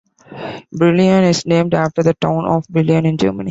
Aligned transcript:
Brillion 0.75 1.29
is 1.29 1.45
named 1.45 1.75
after 1.75 2.01
the 2.01 2.15
town 2.15 2.43
of 2.47 2.65
Brilon, 2.67 3.05
in 3.05 3.17
Germany. 3.19 3.49